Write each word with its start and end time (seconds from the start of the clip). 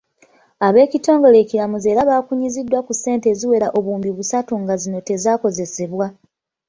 Ab'ekitongole 0.67 1.37
ekiramuzi 1.43 1.87
era 1.93 2.09
bakunyiziddwa 2.09 2.79
ku 2.87 2.91
ssente 2.95 3.25
eziwera 3.33 3.67
obuwumbi 3.77 4.09
busatu 4.17 4.53
nga 4.61 4.75
zino 4.81 4.99
tezaakozesebwa. 5.07 6.05